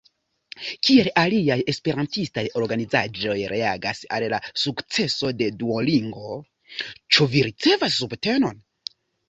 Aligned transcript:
Kiel 0.87 1.09
aliaj 1.23 1.57
esperantistaj 1.73 2.43
organizaĵoj 2.61 3.37
reagas 3.53 4.01
al 4.17 4.27
la 4.37 4.41
sukceso 4.63 5.33
de 5.43 5.53
Duolingo, 5.61 6.35
ĉu 6.91 7.31
vi 7.37 7.47
ricevas 7.51 8.03
subtenon? 8.03 8.63